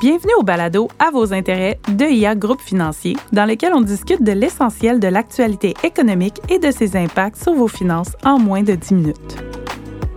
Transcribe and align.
Bienvenue 0.00 0.32
au 0.38 0.42
balado 0.42 0.88
À 0.98 1.10
vos 1.10 1.34
intérêts 1.34 1.78
de 1.88 2.06
IA 2.06 2.34
Groupe 2.34 2.62
Financier, 2.62 3.16
dans 3.32 3.44
lequel 3.44 3.74
on 3.74 3.82
discute 3.82 4.22
de 4.22 4.32
l'essentiel 4.32 4.98
de 4.98 5.08
l'actualité 5.08 5.74
économique 5.84 6.40
et 6.48 6.58
de 6.58 6.70
ses 6.70 6.96
impacts 6.96 7.42
sur 7.42 7.52
vos 7.52 7.68
finances 7.68 8.16
en 8.24 8.38
moins 8.38 8.62
de 8.62 8.74
10 8.74 8.94
minutes. 8.94 9.36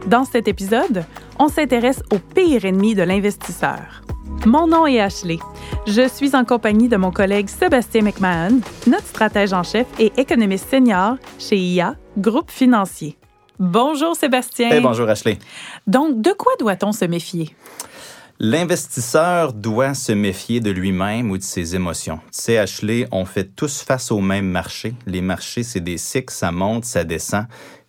Dans 0.07 0.23
cet 0.23 0.47
épisode, 0.47 1.03
on 1.37 1.49
s'intéresse 1.49 2.01
au 2.13 2.19
pire 2.19 2.63
ennemi 2.63 2.95
de 2.95 3.03
l'investisseur. 3.03 4.03
Mon 4.45 4.67
nom 4.67 4.87
est 4.87 5.01
Ashley. 5.01 5.39
Je 5.85 6.07
suis 6.07 6.33
en 6.33 6.45
compagnie 6.45 6.87
de 6.87 6.95
mon 6.95 7.11
collègue 7.11 7.49
Sébastien 7.49 8.03
McMahon, 8.03 8.61
notre 8.87 9.07
stratège 9.07 9.51
en 9.51 9.63
chef 9.63 9.87
et 9.99 10.13
économiste 10.15 10.69
senior 10.69 11.17
chez 11.39 11.57
IA 11.57 11.95
Groupe 12.17 12.51
Financier. 12.51 13.17
Bonjour 13.59 14.15
Sébastien. 14.15 14.69
Hey, 14.71 14.81
bonjour 14.81 15.09
Ashley. 15.09 15.39
Donc, 15.87 16.21
de 16.21 16.31
quoi 16.31 16.53
doit-on 16.59 16.91
se 16.91 17.05
méfier? 17.05 17.55
L'investisseur 18.45 19.53
doit 19.53 19.93
se 19.93 20.11
méfier 20.11 20.59
de 20.59 20.69
lui-même 20.69 21.31
ou 21.31 21.37
de 21.37 21.43
ses 21.43 21.77
émotions. 21.77 22.17
Tu 22.25 22.41
sais, 22.41 22.57
Ashley, 22.57 23.07
on 23.13 23.23
fait 23.23 23.55
tous 23.55 23.79
face 23.79 24.11
au 24.11 24.19
même 24.19 24.49
marché. 24.49 24.95
Les 25.05 25.21
marchés, 25.21 25.63
c'est 25.63 25.79
des 25.79 25.97
cycles, 25.97 26.33
ça 26.33 26.51
monte, 26.51 26.83
ça 26.83 27.05
descend. 27.05 27.45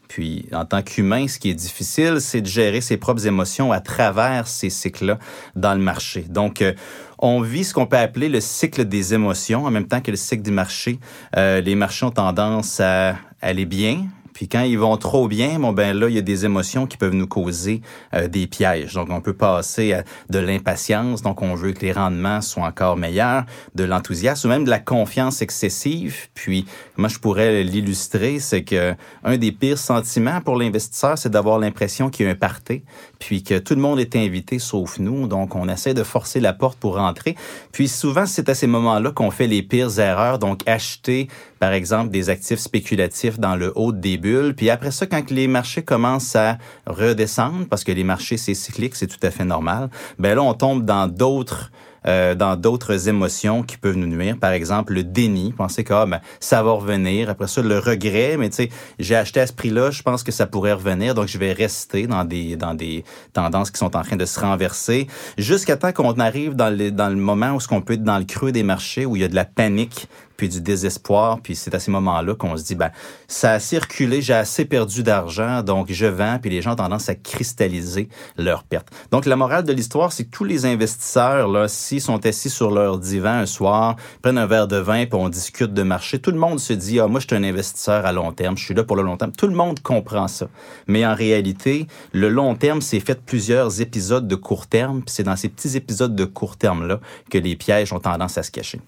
Puis, 0.07 0.47
en 0.53 0.65
tant 0.65 0.83
qu'humain, 0.83 1.27
ce 1.27 1.41
qui 1.41 1.51
est 1.51 1.55
difficile, 1.55 2.21
c'est 2.21 2.41
de 2.41 2.47
gérer 2.47 2.81
ses 2.81 2.97
propres 2.97 3.27
émotions 3.27 3.73
à 3.73 3.81
travers 3.81 4.47
ces 4.47 4.71
cycles-là 4.71 5.19
dans 5.57 5.75
le 5.75 5.81
marché. 5.81 6.25
Donc, 6.29 6.63
euh, 6.63 6.73
on 7.19 7.41
vit 7.41 7.65
ce 7.65 7.75
qu'on 7.75 7.87
peut 7.87 7.99
appeler 7.99 8.29
le 8.29 8.41
cycle 8.41 8.85
des 8.85 9.13
émotions 9.13 9.65
en 9.65 9.73
même 9.73 9.89
temps 9.89 10.01
que 10.01 10.13
le 10.13 10.17
cycle 10.17 10.45
du 10.45 10.53
marché. 10.53 11.01
Euh, 11.37 11.63
les 11.63 11.75
marchés 11.75 12.07
ont 12.07 12.13
tendance 12.13 12.79
à 12.79 13.17
aller 13.43 13.67
bien, 13.67 14.07
puis 14.35 14.49
quand 14.49 14.63
ils 14.63 14.79
vont 14.79 14.97
trop 14.97 15.29
bien, 15.29 15.61
bon 15.61 15.73
ben 15.73 15.97
là, 15.97 16.09
il 16.09 16.15
y 16.15 16.19
a 16.19 16.23
des 16.23 16.45
émotions 16.45 16.87
qui 16.87 16.97
peuvent 16.97 17.15
nous 17.15 17.29
causer 17.29 17.81
euh, 18.13 18.27
des 18.27 18.49
pièges. 18.49 18.95
Donc 18.95 19.09
on 19.11 19.21
peut 19.21 19.33
passer 19.33 19.95
à 19.95 20.05
de 20.29 20.41
l'impatience, 20.41 21.23
donc 21.23 21.41
on 21.41 21.55
veut 21.55 21.73
que 21.73 21.81
les 21.81 21.93
rendements 21.93 22.41
soient 22.41 22.65
encore 22.65 22.97
meilleurs, 22.97 23.45
de 23.77 23.85
l'enthousiasme 23.85 24.49
ou 24.49 24.51
même 24.51 24.65
de 24.65 24.71
la 24.71 24.81
confiance 24.81 25.41
excessive. 25.41 26.29
Puis 26.35 26.67
moi 26.97 27.09
je 27.09 27.19
pourrais 27.21 27.63
l'illustrer, 27.63 28.41
c'est 28.41 28.65
que 28.65 28.95
un 29.23 29.37
des 29.39 29.53
pires 29.53 29.79
sentiments 29.79 30.41
pour 30.41 30.57
l'investisseur, 30.57 31.17
c'est 31.17 31.31
d'avoir 31.31 31.61
l'impression 31.61 32.11
qu'il 32.11 32.27
y 32.27 32.29
a 32.29 32.33
un 32.33 32.35
party, 32.35 32.83
puis 33.21 33.45
que 33.45 33.59
tout 33.59 33.77
le 33.77 33.81
monde 33.81 34.01
est 34.01 34.17
invité 34.17 34.59
sauf 34.59 34.99
nous. 34.99 35.29
Donc 35.29 35.55
on 35.55 35.69
essaie 35.69 35.95
de 35.95 36.03
forcer 36.03 36.41
la 36.41 36.53
porte 36.53 36.79
pour 36.81 36.97
rentrer. 36.97 37.37
Puis 37.71 37.87
souvent 37.87 38.27
c'est 38.27 38.49
à 38.49 38.55
ces 38.55 38.67
moments-là 38.67 39.13
qu'on 39.13 39.31
fait 39.31 39.47
les 39.47 39.63
pires 39.63 39.97
erreurs. 40.01 40.41
Donc 40.41 40.67
acheter 40.67 41.29
par 41.61 41.73
exemple 41.73 42.11
des 42.11 42.31
actifs 42.31 42.59
spéculatifs 42.59 43.39
dans 43.39 43.55
le 43.55 43.73
haut 43.77 43.93
des 43.93 44.19
Puis 44.57 44.71
après 44.71 44.91
ça, 44.91 45.07
quand 45.07 45.31
les 45.31 45.47
marchés 45.47 45.83
commencent 45.83 46.35
à 46.35 46.57
redescendre, 46.87 47.67
parce 47.69 47.85
que 47.85 47.93
les 47.93 48.05
marchés, 48.05 48.39
c'est 48.39 48.55
cyclique, 48.55 48.97
c'est 48.97 49.07
tout 49.07 49.25
à 49.27 49.31
fait 49.31 49.45
normal, 49.45 49.91
ben 50.19 50.35
là, 50.35 50.43
on 50.43 50.55
tombe 50.55 50.85
dans 50.85 51.07
d'autres 51.07 51.71
euh, 52.07 52.35
dans 52.35 52.57
d'autres 52.57 53.09
émotions 53.09 53.63
qui 53.63 53.77
peuvent 53.77 53.97
nous 53.97 54.07
nuire. 54.07 54.37
Par 54.39 54.53
exemple, 54.53 54.93
le 54.93 55.05
déni, 55.05 55.53
penser 55.53 55.85
que 55.85 55.95
ah, 55.95 56.07
ben, 56.07 56.21
ça 56.41 56.63
va 56.63 56.73
revenir. 56.73 57.31
Après 57.31 57.49
ça, 57.49 57.63
le 57.63 57.79
regret, 57.79 58.37
mais 58.39 58.51
tu 58.51 58.57
sais, 58.57 58.69
j'ai 58.99 59.17
acheté 59.17 59.41
à 59.41 59.47
ce 59.47 59.53
prix-là, 59.53 59.91
je 59.91 60.03
pense 60.03 60.23
que 60.23 60.33
ça 60.33 60.47
pourrait 60.47 60.75
revenir, 60.75 61.15
donc 61.15 61.29
je 61.29 61.39
vais 61.39 61.53
rester 61.53 62.07
dans 62.07 62.25
des 62.25 62.57
dans 62.57 62.75
des 62.75 63.05
tendances 63.33 63.71
qui 63.71 63.79
sont 63.79 63.97
en 63.97 64.03
train 64.03 64.17
de 64.17 64.27
se 64.27 64.39
renverser. 64.41 65.07
Jusqu'à 65.39 65.77
temps 65.77 65.93
qu'on 65.93 66.19
arrive 66.19 66.55
dans 66.55 66.71
le 66.71 66.91
dans 66.91 67.09
le 67.09 67.17
moment 67.17 67.53
où 67.53 67.61
ce 67.61 67.69
qu'on 67.69 67.81
peut 67.81 67.95
être 67.95 68.05
dans 68.05 68.19
le 68.19 68.25
creux 68.25 68.53
des 68.53 68.63
marchés 68.63 69.07
où 69.07 69.17
il 69.17 69.23
y 69.23 69.25
a 69.25 69.29
de 69.29 69.35
la 69.35 69.45
panique 69.45 70.09
puis 70.37 70.49
du 70.49 70.61
désespoir, 70.61 71.41
puis 71.41 71.55
c'est 71.55 71.75
à 71.75 71.81
ces 71.81 71.91
moments-là 71.93 72.35
qu'on 72.35 72.57
se 72.57 72.65
dit 72.65 72.75
ben 72.75 72.91
ça 73.29 73.53
a 73.53 73.61
circulé, 73.61 74.21
j'ai 74.21 74.35
assez 74.35 74.65
perdu 74.65 75.03
d'argent, 75.03 75.63
donc 75.63 75.87
je 75.91 76.07
vends, 76.07 76.39
puis 76.41 76.51
les 76.51 76.61
gens 76.61 76.73
ont 76.73 76.77
tendance 76.77 77.09
à 77.09 77.15
cristalliser 77.15 78.09
leurs 78.37 78.65
pertes. 78.65 78.89
Donc 79.11 79.27
la 79.27 79.37
morale 79.37 79.65
de 79.65 79.73
l'histoire, 79.73 80.13
c'est 80.13 80.25
que 80.25 80.31
tous 80.31 80.45
les 80.45 80.67
investisseurs 80.67 81.49
là, 81.49 81.69
si 81.69 81.94
sont 82.01 82.25
assis 82.27 82.51
sur 82.51 82.71
leur 82.71 82.99
divan 82.99 83.39
un 83.39 83.47
soir, 83.47 83.97
prennent 84.23 84.39
un 84.39 84.47
verre 84.47 84.69
de 84.69 84.77
vin, 84.77 85.07
puis 85.07 85.19
on 85.19 85.29
discute 85.29 85.73
de 85.73 85.83
marché, 85.83 86.19
tout 86.19 86.31
le 86.31 86.39
monde 86.39 86.61
se 86.61 86.73
dit, 86.73 87.01
ah, 87.01 87.07
moi, 87.07 87.21
je 87.21 87.27
suis 87.27 87.37
un 87.37 87.45
investisseur 87.45 88.07
à 88.07 88.13
long 88.13 88.33
terme, 88.33 88.57
je 88.57 88.65
suis 88.65 88.75
là 88.75 88.85
pour 88.85 88.97
le 88.97 89.03
long 89.03 89.17
terme. 89.17 89.33
Tout 89.33 89.47
le 89.47 89.55
monde 89.55 89.81
comprend 89.81 90.29
ça. 90.29 90.49
Mais 90.87 91.07
en 91.07 91.15
réalité, 91.15 91.87
le 92.13 92.29
long 92.29 92.55
terme, 92.55 92.81
c'est 92.81 93.01
fait 93.01 93.21
plusieurs 93.25 93.81
épisodes 93.81 94.29
de 94.29 94.35
court 94.35 94.67
terme, 94.67 95.03
puis 95.03 95.15
c'est 95.15 95.23
dans 95.23 95.37
ces 95.37 95.49
petits 95.49 95.77
épisodes 95.77 96.15
de 96.15 96.25
court 96.25 96.57
terme-là 96.57 97.01
que 97.31 97.39
les 97.39 97.57
pièges 97.57 97.93
ont 97.93 98.01
tendance 98.01 98.39
à 98.39 98.43
se 98.43 98.51
cacher. 98.51 98.81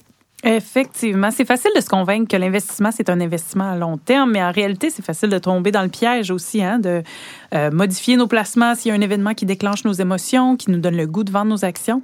Effectivement, 0.44 1.30
c'est 1.30 1.46
facile 1.46 1.72
de 1.74 1.80
se 1.80 1.88
convaincre 1.88 2.28
que 2.28 2.36
l'investissement, 2.36 2.90
c'est 2.92 3.08
un 3.08 3.20
investissement 3.20 3.72
à 3.72 3.76
long 3.76 3.96
terme, 3.96 4.32
mais 4.32 4.42
en 4.42 4.52
réalité, 4.52 4.90
c'est 4.90 5.04
facile 5.04 5.30
de 5.30 5.38
tomber 5.38 5.72
dans 5.72 5.82
le 5.82 5.88
piège 5.88 6.30
aussi, 6.30 6.62
hein, 6.62 6.78
de 6.78 7.02
euh, 7.56 7.70
modifier 7.70 8.16
nos 8.16 8.26
placements 8.26 8.74
s'il 8.74 8.90
y 8.90 8.92
a 8.92 8.94
un 8.94 9.00
événement 9.00 9.34
qui 9.34 9.46
déclenche 9.46 9.84
nos 9.84 9.92
émotions, 9.92 10.56
qui 10.56 10.70
nous 10.70 10.78
donne 10.78 10.96
le 10.96 11.06
goût 11.06 11.24
de 11.24 11.32
vendre 11.32 11.50
nos 11.50 11.64
actions. 11.64 12.02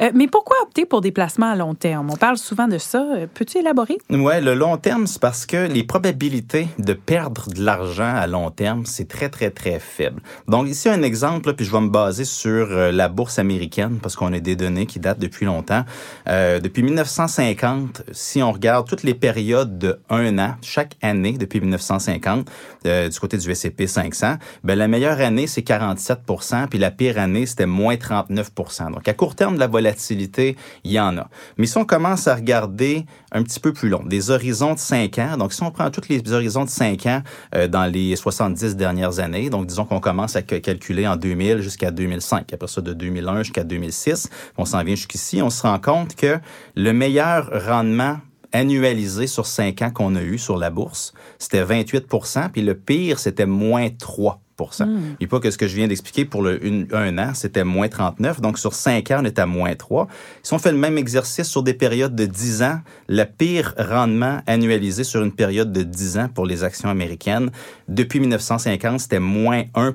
Euh, 0.00 0.10
mais 0.14 0.28
pourquoi 0.28 0.56
opter 0.62 0.86
pour 0.86 1.00
des 1.00 1.12
placements 1.12 1.50
à 1.50 1.56
long 1.56 1.74
terme? 1.74 2.10
On 2.10 2.16
parle 2.16 2.38
souvent 2.38 2.68
de 2.68 2.78
ça. 2.78 3.04
Euh, 3.14 3.26
peux-tu 3.32 3.58
élaborer? 3.58 3.98
Oui, 4.10 4.40
le 4.40 4.54
long 4.54 4.76
terme, 4.76 5.06
c'est 5.06 5.20
parce 5.20 5.44
que 5.44 5.66
les 5.66 5.84
probabilités 5.84 6.68
de 6.78 6.92
perdre 6.92 7.48
de 7.48 7.62
l'argent 7.62 8.14
à 8.14 8.26
long 8.26 8.50
terme, 8.50 8.86
c'est 8.86 9.08
très, 9.08 9.28
très, 9.28 9.50
très 9.50 9.78
faible. 9.78 10.22
Donc 10.48 10.68
ici, 10.68 10.88
un 10.88 11.02
exemple, 11.02 11.52
puis 11.54 11.66
je 11.66 11.72
vais 11.72 11.80
me 11.80 11.90
baser 11.90 12.24
sur 12.24 12.68
la 12.68 13.08
bourse 13.08 13.38
américaine, 13.38 13.98
parce 14.00 14.16
qu'on 14.16 14.32
a 14.32 14.40
des 14.40 14.56
données 14.56 14.86
qui 14.86 15.00
datent 15.00 15.18
depuis 15.18 15.46
longtemps. 15.46 15.84
depuis 16.26 16.82
1950, 16.82 18.02
si 18.12 18.42
on 18.42 18.52
regarde 18.52 18.88
toutes 18.88 19.02
les 19.02 19.14
périodes 19.14 19.78
de 19.78 19.98
un 20.10 20.38
an, 20.38 20.54
chaque 20.62 20.96
année 21.02 21.32
depuis 21.32 21.60
1950, 21.60 22.50
euh, 22.86 23.08
du 23.08 23.20
côté 23.20 23.36
du 23.38 23.50
S&P 23.50 23.86
500, 23.86 24.36
ben 24.64 24.78
la 24.78 24.88
meilleure 24.92 25.20
année, 25.20 25.46
c'est 25.46 25.66
47% 25.66 26.68
puis 26.68 26.78
la 26.78 26.90
pire 26.90 27.18
année, 27.18 27.46
c'était 27.46 27.64
moins 27.64 27.94
39% 27.94 28.92
Donc, 28.92 29.08
à 29.08 29.14
court 29.14 29.34
terme, 29.34 29.54
de 29.54 29.60
la 29.60 29.66
volatilité, 29.66 30.54
il 30.84 30.92
y 30.92 31.00
en 31.00 31.16
a. 31.16 31.28
Mais 31.56 31.66
si 31.66 31.78
on 31.78 31.86
commence 31.86 32.28
à 32.28 32.34
regarder 32.34 33.06
un 33.32 33.42
petit 33.42 33.58
peu 33.58 33.72
plus 33.72 33.88
long, 33.88 34.02
des 34.04 34.30
horizons 34.30 34.74
de 34.74 34.78
5 34.78 35.18
ans, 35.18 35.36
donc 35.38 35.54
si 35.54 35.62
on 35.62 35.70
prend 35.70 35.90
tous 35.90 36.10
les 36.10 36.30
horizons 36.30 36.64
de 36.64 36.70
5 36.70 37.06
ans 37.06 37.22
euh, 37.54 37.68
dans 37.68 37.86
les 37.86 38.14
70 38.16 38.76
dernières 38.76 39.18
années, 39.18 39.48
donc 39.48 39.66
disons 39.66 39.86
qu'on 39.86 40.00
commence 40.00 40.36
à 40.36 40.42
calculer 40.42 41.08
en 41.08 41.16
2000 41.16 41.62
jusqu'à 41.62 41.90
2005, 41.90 42.52
après 42.52 42.68
ça 42.68 42.82
de 42.82 42.92
2001 42.92 43.44
jusqu'à 43.44 43.64
2006, 43.64 44.28
on 44.58 44.66
s'en 44.66 44.84
vient 44.84 44.94
jusqu'ici, 44.94 45.40
on 45.40 45.48
se 45.48 45.62
rend 45.62 45.78
compte 45.78 46.14
que 46.16 46.38
le 46.76 46.92
meilleur 46.92 47.50
rendement 47.66 48.18
annualisé 48.52 49.26
sur 49.26 49.46
cinq 49.46 49.80
ans 49.80 49.90
qu'on 49.90 50.14
a 50.16 50.22
eu 50.22 50.36
sur 50.36 50.58
la 50.58 50.68
bourse, 50.68 51.14
c'était 51.38 51.64
28% 51.64 52.50
puis 52.50 52.60
le 52.60 52.74
pire, 52.74 53.18
c'était 53.18 53.46
moins 53.46 53.88
3 53.88 54.42
Mm. 54.70 55.16
Et 55.20 55.26
pas 55.26 55.40
que 55.40 55.50
ce 55.50 55.58
que 55.58 55.66
je 55.66 55.76
viens 55.76 55.88
d'expliquer 55.88 56.24
pour 56.24 56.42
le, 56.42 56.60
un 56.92 57.18
an, 57.18 57.32
c'était 57.34 57.64
moins 57.64 57.88
39. 57.88 58.40
Donc, 58.40 58.58
sur 58.58 58.74
5 58.74 59.10
ans, 59.10 59.18
on 59.22 59.24
est 59.24 59.38
à 59.38 59.46
moins 59.46 59.74
3. 59.74 60.08
Si 60.42 60.52
on 60.52 60.58
fait 60.58 60.72
le 60.72 60.78
même 60.78 60.98
exercice 60.98 61.48
sur 61.48 61.62
des 61.62 61.74
périodes 61.74 62.14
de 62.14 62.26
10 62.26 62.62
ans, 62.62 62.80
le 63.08 63.24
pire 63.24 63.74
rendement 63.78 64.40
annualisé 64.46 65.04
sur 65.04 65.22
une 65.22 65.32
période 65.32 65.72
de 65.72 65.82
10 65.82 66.18
ans 66.18 66.28
pour 66.32 66.46
les 66.46 66.64
actions 66.64 66.88
américaines, 66.88 67.50
depuis 67.88 68.20
1950, 68.20 69.00
c'était 69.00 69.18
moins 69.18 69.64
1 69.74 69.94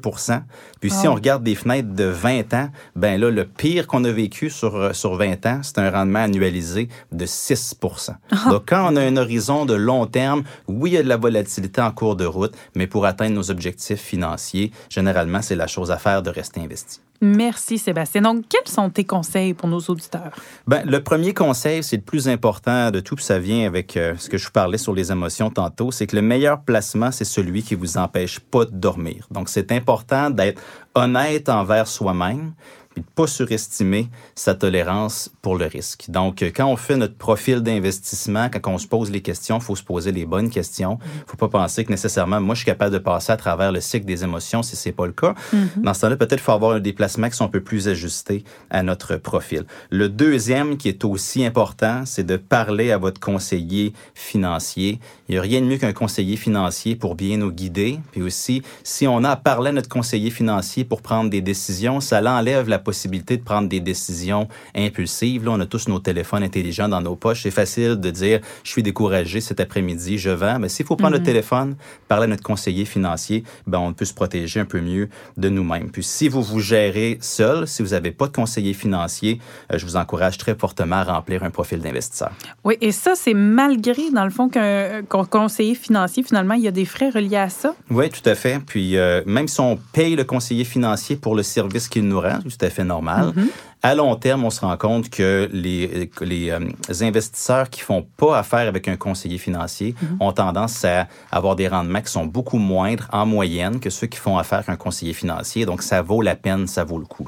Puis 0.79 0.91
si 0.91 1.07
ah. 1.07 1.11
on 1.11 1.16
regarde 1.16 1.44
des 1.44 1.56
fenêtres 1.56 1.94
de 1.94 2.03
20 2.03 2.53
ans, 2.53 2.69
ben 2.95 3.19
là, 3.19 3.29
le 3.29 3.45
pire 3.45 3.88
qu'on 3.88 4.03
a 4.03 4.11
vécu 4.11 4.50
sur, 4.50 4.75
euh, 4.75 4.94
sur 4.94 5.16
20 5.16 5.45
ans, 5.45 5.59
c'est 5.63 5.79
un 5.79 5.89
rendement 5.89 6.19
annualisé 6.19 6.89
de 7.11 7.25
6 7.25 7.75
ah. 8.31 8.50
Donc, 8.50 8.63
quand 8.67 8.91
on 8.91 8.95
a 8.95 9.01
un 9.01 9.17
horizon 9.17 9.66
de 9.66 9.73
long 9.73 10.06
terme, 10.06 10.44
oui, 10.67 10.91
il 10.91 10.94
y 10.94 10.97
a 10.97 11.03
de 11.03 11.07
la 11.07 11.17
volatilité 11.17 11.81
en 11.81 11.91
cours 11.91 12.16
de 12.16 12.25
route, 12.25 12.53
mais 12.75 12.88
pour 12.88 13.06
atteindre 13.06 13.35
nos 13.35 13.51
objectifs 13.51 14.01
financiers, 14.01 14.56
généralement, 14.90 15.41
c'est 15.41 15.56
la 15.56 15.68
chose 15.68 15.91
à 15.91 15.97
faire 15.97 16.22
de 16.22 16.29
rester 16.29 16.62
investi. 16.62 17.00
Merci 17.19 17.79
Sébastien. 17.79 18.22
Donc, 18.22 18.45
quels 18.47 18.72
sont 18.72 18.90
tes 18.90 19.03
conseils 19.03 19.53
pour 19.53 19.68
nos 19.68 19.79
auditeurs? 19.79 20.31
Ben, 20.68 20.84
le 20.85 21.01
premier 21.01 21.34
conseil, 21.34 21.84
c'est 21.84 21.95
le 21.95 22.03
plus 22.03 22.28
important 22.28 22.91
de 22.91 23.00
tout, 23.00 23.16
puis 23.16 23.25
ça 23.25 23.40
vient 23.40 23.66
avec 23.66 23.97
euh, 23.97 24.13
ce 24.18 24.29
que 24.29 24.38
je 24.38 24.45
vous 24.45 24.51
parlais 24.51 24.78
sur 24.78 24.94
les 24.94 25.12
émotions 25.12 25.50
tantôt, 25.50 25.91
c'est 25.91 26.06
que 26.06 26.16
le 26.16 26.22
meilleur 26.22 26.62
placement, 26.62 27.12
c'est 27.12 27.25
celui 27.25 27.63
qui 27.63 27.73
vous 27.73 27.97
empêche 27.97 28.40
pas 28.40 28.66
de 28.66 28.72
dormir. 28.72 29.28
Donc, 29.31 29.50
c'est 29.50 29.72
important 29.72 30.29
d'être 30.29 30.62
honnête 30.94 31.50
envers 31.50 31.88
soi-même, 31.88 32.53
et 32.97 33.00
de 33.00 33.06
pas 33.16 33.28
surestimer 33.28 34.09
sa 34.35 34.56
tolérance 34.56 35.30
pour 35.42 35.56
le 35.57 35.66
risque. 35.66 36.06
Donc, 36.10 36.42
quand 36.42 36.66
on 36.66 36.75
fait 36.75 36.98
notre 36.98 37.16
profil 37.16 37.62
d'investissement, 37.62 38.50
quand 38.50 38.71
on 38.71 38.77
se 38.77 38.88
pose 38.88 39.12
les 39.12 39.21
questions, 39.21 39.60
il 39.60 39.63
faut 39.63 39.75
se 39.75 39.83
poser 39.83 40.12
les 40.12 40.25
bonnes 40.25 40.50
questions. 40.50 40.98
Il 41.06 41.31
faut 41.31 41.38
pas 41.38 41.48
penser 41.48 41.86
que 41.86 41.92
nécessairement, 41.92 42.42
moi, 42.42 42.56
je 42.56 42.60
suis 42.60 42.66
capable 42.66 42.94
de 42.94 43.00
passer 43.00 43.31
à 43.31 43.38
travers 43.38 43.71
le 43.71 43.81
cycle 43.81 44.06
des 44.06 44.24
émotions 44.24 44.63
si 44.63 44.75
c'est 44.75 44.92
pas 44.92 45.06
le 45.06 45.13
cas. 45.13 45.36
Mm-hmm. 45.54 45.81
Dans 45.83 45.94
ce 45.94 46.01
temps-là, 46.01 46.18
peut-être 46.18 46.42
faut 46.42 46.51
avoir 46.51 46.81
des 46.81 46.94
placements 46.94 47.30
qui 47.30 47.36
sont 47.36 47.45
un 47.45 47.50
peu 47.50 47.62
plus 47.62 47.88
ajustés 47.88 48.44
à 48.69 48.83
notre 48.83 49.18
profil. 49.18 49.66
Le 49.89 50.10
deuxième, 50.10 50.77
qui 50.77 50.89
est 50.89 51.06
aussi 51.06 51.45
important, 51.45 52.04
c'est 52.06 52.25
de 52.25 52.38
parler 52.38 52.92
à 52.92 52.98
votre 52.98 53.19
conseiller 53.19 53.94
financier. 54.16 55.00
Il 55.27 55.33
n'y 55.33 55.38
a 55.38 55.42
rien 55.42 55.62
de 55.62 55.66
mieux 55.66 55.77
qu'un 55.77 55.94
conseiller 55.94 56.38
financier 56.38 56.95
pour 56.95 57.16
bien 57.16 57.38
nous 57.38 57.51
guider. 57.51 58.00
Puis 58.12 58.21
aussi, 58.21 58.63
si 58.83 59.07
on 59.07 59.24
a 59.24 59.31
à 59.31 59.36
parler 59.36 59.69
à 59.69 59.74
notre 59.74 59.89
conseiller 59.89 60.31
financier 60.31 60.86
pour 60.86 61.01
prendre 61.01 61.30
des 61.30 61.42
décisions, 61.42 62.00
ça 62.00 62.21
l'enlève 62.21 62.69
la 62.69 62.80
possibilité 62.88 63.36
de 63.36 63.44
prendre 63.44 63.68
des 63.68 63.81
décisions 63.81 64.48
impulsives. 64.74 65.44
Là, 65.44 65.51
on 65.51 65.60
a 65.60 65.66
tous 65.66 65.89
nos 65.89 66.00
téléphones 66.00 66.42
intelligents 66.42 66.88
dans 66.88 67.01
nos 67.01 67.18
poches. 67.18 67.44
C'est 67.44 67.51
facile 67.51 67.98
de 67.98 68.10
dire, 68.10 68.39
je 68.63 68.69
suis 68.69 68.81
découragé 68.81 69.42
cet 69.42 69.60
après-midi, 69.60 70.18
je 70.18 70.30
vends. 70.30 70.57
Mais 70.57 70.69
s'il 70.69 70.86
faut 70.86 70.95
prendre 70.95 71.16
le 71.16 71.19
mhm. 71.19 71.25
téléphone, 71.25 71.75
parler 72.07 72.24
à 72.24 72.28
notre 72.28 72.44
conseiller 72.44 72.86
financier, 72.86 73.44
ben, 73.66 73.80
on 73.80 73.92
peut 73.92 74.06
se 74.06 74.13
protéger 74.13 74.62
un 74.62 74.66
peu 74.66 74.80
mieux 74.80 75.10
de 75.36 75.50
nous-mêmes. 75.50 75.89
Puis 75.92 76.04
si 76.04 76.30
vous 76.30 76.42
vous 76.42 76.62
gérez 76.62 77.18
seul, 77.19 77.68
si 77.68 77.84
vous 77.84 77.89
n'avez 77.89 78.12
pas 78.12 78.28
de 78.28 78.31
conseiller 78.31 78.74
financier, 78.74 79.42
euh, 79.74 79.78
je 79.78 79.86
vous 79.86 79.98
encourage 79.98 80.38
très 80.38 80.56
fortement 80.56 80.98
à 80.98 81.04
remplir 81.04 81.44
un 81.44 81.50
profil 81.50 81.80
d'investisseur. 81.80 82.31
Oui, 82.63 82.78
et 82.80 82.94
ça, 82.94 83.16
c'est 83.16 83.33
malgré, 83.33 84.12
dans 84.12 84.24
le 84.24 84.31
fond, 84.31 84.48
qu'un 84.48 85.04
conseiller 85.30 85.75
financier, 85.75 86.24
finalement, 86.24 86.54
il 86.54 86.63
y 86.63 86.69
a 86.69 86.72
des 86.72 86.86
frais 86.86 87.10
reliés 87.10 87.36
à 87.36 87.50
ça? 87.50 87.75
Oui, 87.90 88.10
tout 88.10 88.28
à 88.30 88.36
fait. 88.36 88.60
Puis 88.66 88.95
euh, 88.95 89.22
même 89.25 89.50
si 89.50 89.60
on 89.60 89.78
paye 89.92 90.16
le 90.16 90.24
conseiller 90.24 90.63
financier 90.63 91.18
pour 91.18 91.36
le 91.36 91.44
service 91.44 91.90
qu'il 91.90 92.07
nous 92.07 92.22
rend, 92.22 92.40
tout 92.40 92.66
à 92.66 92.69
fait 92.69 92.76
normal, 92.83 93.31
mm-hmm. 93.31 93.47
À 93.88 93.95
long 93.95 94.13
terme, 94.18 94.44
on 94.44 94.50
se 94.50 94.60
rend 94.60 94.75
compte 94.75 95.10
que 95.10 95.50
les, 95.54 96.12
les 96.19 96.50
euh, 96.50 96.60
investisseurs 97.00 97.69
qui 97.69 97.80
font 97.80 98.06
pas 98.18 98.38
affaire 98.38 98.68
avec 98.68 98.89
un 98.89 98.98
conseiller 98.98 99.38
financier 99.38 99.95
mhm. 100.01 100.18
ont 100.19 100.34
tendance 100.34 100.84
à 100.84 101.07
avoir 101.31 101.56
des 101.56 101.69
rendements 101.69 102.01
qui 102.01 102.12
sont 102.12 102.25
beaucoup 102.25 102.57
moindres 102.57 103.07
en 103.13 103.25
moyenne 103.25 103.80
que 103.80 103.89
ceux 103.89 104.07
qui 104.07 104.18
font 104.18 104.38
affaire 104.38 104.57
avec 104.57 104.72
un 104.72 104.75
conseiller 104.75 105.13
financier. 105.13 105.66
Donc, 105.66 105.84
ça 105.84 106.01
vaut 106.01 106.22
la 106.22 106.36
peine, 106.36 106.68
ça 106.68 106.84
vaut 106.84 107.00
le 107.00 107.06
coup. 107.06 107.25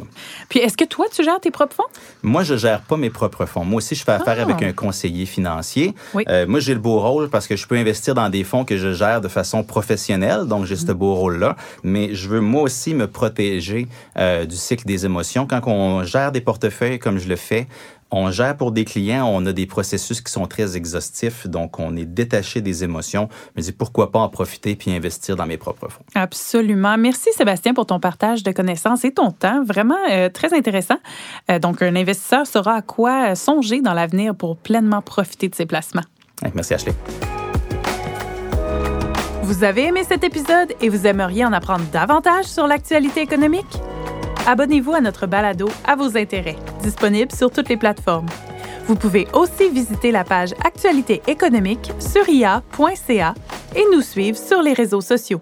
Puis, 0.49 0.59
est-ce 0.59 0.75
que 0.75 0.83
toi, 0.83 1.05
tu 1.09 1.23
gères 1.23 1.39
tes 1.39 1.49
propres 1.49 1.77
fonds? 1.77 1.99
Moi, 2.23 2.43
je 2.43 2.57
gère 2.57 2.81
pas 2.81 2.97
mes 2.97 3.09
propres 3.09 3.45
fonds. 3.45 3.63
Moi 3.63 3.77
aussi, 3.77 3.95
je 3.95 4.03
fais 4.03 4.11
affaire 4.11 4.41
avec 4.41 4.57
ah. 4.61 4.65
un 4.65 4.73
conseiller 4.73 5.25
financier. 5.25 5.95
Euh, 6.27 6.45
moi, 6.45 6.59
j'ai 6.59 6.73
le 6.73 6.81
beau 6.81 6.99
rôle 6.99 7.29
parce 7.29 7.47
que 7.47 7.55
je 7.55 7.65
peux 7.67 7.77
investir 7.77 8.15
dans 8.15 8.27
des 8.27 8.43
fonds 8.43 8.65
que 8.65 8.75
je 8.75 8.91
gère 8.91 9.21
de 9.21 9.29
façon 9.29 9.63
professionnelle. 9.63 10.43
Donc, 10.45 10.65
j'ai 10.65 10.75
ce 10.75 10.87
mhm. 10.87 10.93
beau 10.93 11.15
rôle-là. 11.15 11.55
Mais 11.85 12.13
je 12.15 12.27
veux 12.27 12.41
moi 12.41 12.63
aussi 12.63 12.95
me 12.95 13.07
protéger 13.07 13.87
euh, 14.17 14.43
du 14.43 14.57
cycle 14.57 14.85
des 14.85 15.05
émotions. 15.05 15.47
Quand 15.47 15.61
on 15.67 16.03
gère 16.03 16.33
des 16.33 16.41
comme 16.99 17.19
je 17.19 17.27
le 17.27 17.35
fais, 17.35 17.67
on 18.11 18.31
gère 18.31 18.57
pour 18.57 18.71
des 18.71 18.85
clients, 18.85 19.27
on 19.27 19.45
a 19.45 19.53
des 19.53 19.67
processus 19.67 20.21
qui 20.21 20.31
sont 20.31 20.47
très 20.47 20.75
exhaustifs, 20.75 21.45
donc 21.47 21.79
on 21.79 21.95
est 21.95 22.05
détaché 22.05 22.61
des 22.61 22.83
émotions. 22.83 23.29
Mais 23.55 23.61
pourquoi 23.71 24.11
pas 24.11 24.19
en 24.19 24.29
profiter 24.29 24.75
puis 24.75 24.91
investir 24.91 25.35
dans 25.35 25.45
mes 25.45 25.57
propres 25.57 25.89
fonds. 25.89 26.01
Absolument. 26.15 26.97
Merci 26.97 27.29
Sébastien 27.33 27.73
pour 27.73 27.85
ton 27.85 27.99
partage 27.99 28.41
de 28.43 28.51
connaissances 28.51 29.05
et 29.05 29.11
ton 29.11 29.31
temps, 29.31 29.63
vraiment 29.63 29.97
euh, 30.09 30.29
très 30.29 30.53
intéressant. 30.53 30.97
Euh, 31.51 31.59
donc 31.59 31.81
un 31.81 31.95
investisseur 31.95 32.47
saura 32.47 32.75
à 32.75 32.81
quoi 32.81 33.35
songer 33.35 33.81
dans 33.81 33.93
l'avenir 33.93 34.33
pour 34.35 34.57
pleinement 34.57 35.01
profiter 35.01 35.49
de 35.49 35.55
ses 35.55 35.65
placements. 35.65 36.03
Merci 36.55 36.73
Ashley. 36.73 36.93
Vous 39.43 39.63
avez 39.63 39.85
aimé 39.85 40.03
cet 40.07 40.23
épisode 40.23 40.73
et 40.81 40.89
vous 40.89 41.07
aimeriez 41.07 41.43
en 41.43 41.53
apprendre 41.53 41.83
davantage 41.91 42.45
sur 42.45 42.67
l'actualité 42.67 43.21
économique? 43.21 43.65
Abonnez-vous 44.47 44.93
à 44.93 45.01
notre 45.01 45.27
balado 45.27 45.69
à 45.85 45.95
vos 45.95 46.17
intérêts, 46.17 46.57
disponible 46.81 47.31
sur 47.31 47.51
toutes 47.51 47.69
les 47.69 47.77
plateformes. 47.77 48.27
Vous 48.85 48.95
pouvez 48.95 49.27
aussi 49.33 49.69
visiter 49.69 50.11
la 50.11 50.23
page 50.23 50.53
Actualité 50.65 51.21
économique 51.27 51.91
sur 51.99 52.27
ia.ca 52.27 53.33
et 53.75 53.85
nous 53.93 54.01
suivre 54.01 54.37
sur 54.37 54.61
les 54.61 54.73
réseaux 54.73 55.01
sociaux. 55.01 55.39